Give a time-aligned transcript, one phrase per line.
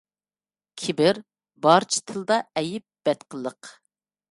[0.83, 1.19] كىبىر–
[1.67, 3.75] بارچە تىلدا ئەيب، بەتقىلىق.